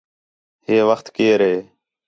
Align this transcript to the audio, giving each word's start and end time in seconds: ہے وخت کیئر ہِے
ہے 0.65 0.75
وخت 0.89 1.07
کیئر 1.15 1.39
ہِے 1.47 1.55